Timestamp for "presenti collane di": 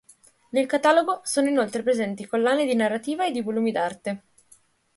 1.83-2.73